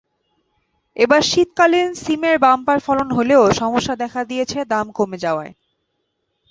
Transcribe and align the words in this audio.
এবার 0.97 1.21
শীতকালীন 1.21 1.89
শিমের 1.95 2.37
বাম্পার 2.39 2.79
ফলন 2.79 3.07
হলেও 3.17 3.43
সমস্যা 3.51 3.93
দেখা 3.95 4.21
দিয়েছে 4.23 4.59
দাম 4.71 4.87
কমে 4.97 5.17
যাওয়ায়। 5.17 5.53